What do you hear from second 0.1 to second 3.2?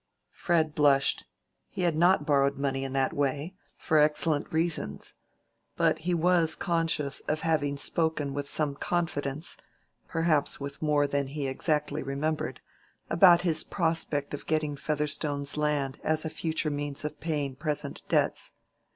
Fred blushed. He had not borrowed money in that